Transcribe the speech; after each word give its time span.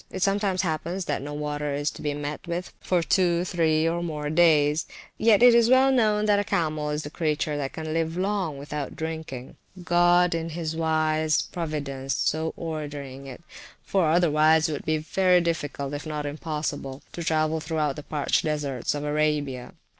It 0.09 0.23
sometimes 0.23 0.63
happens 0.63 1.05
that 1.05 1.21
no 1.21 1.31
water 1.35 1.75
is 1.75 1.91
to 1.91 2.01
be 2.01 2.15
met 2.15 2.47
with 2.47 2.73
for 2.79 3.03
two, 3.03 3.45
three, 3.45 3.87
or 3.87 4.01
more 4.01 4.31
days; 4.31 4.85
but 4.85 4.95
yet 5.27 5.43
it 5.43 5.53
is 5.53 5.69
well 5.69 5.91
known 5.91 6.25
that 6.25 6.39
a 6.39 6.43
camel 6.43 6.89
is 6.89 7.05
a 7.05 7.11
creature 7.11 7.55
that 7.57 7.71
can 7.73 7.93
live 7.93 8.17
long 8.17 8.57
without 8.57 8.95
drinking 8.95 9.57
(God 9.83 10.33
in 10.33 10.49
his 10.49 10.75
wise 10.75 11.43
providence 11.43 12.15
so 12.15 12.51
ordering 12.57 13.27
it: 13.27 13.43
for 13.83 14.09
otherwise 14.09 14.67
it 14.67 14.73
would 14.73 14.85
be 14.85 14.97
very 14.97 15.39
difficult, 15.39 15.93
if 15.93 16.07
not 16.07 16.25
impossible 16.25 17.03
to 17.11 17.23
travel 17.23 17.59
through 17.59 17.93
the 17.93 18.01
parched 18.01 18.43
deserts 18.43 18.95
of 18.95 19.03
Arabia). 19.03 19.73